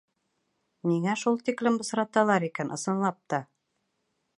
Ниңә 0.91 1.13
шул 1.25 1.37
тиклем 1.51 1.79
бысраталар 1.83 2.49
икән, 2.51 2.77
ысынлап 2.79 3.23
та. 3.35 3.45